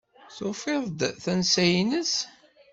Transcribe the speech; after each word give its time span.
Tufiḍ-d 0.35 0.99
tansa-ines? 1.23 2.13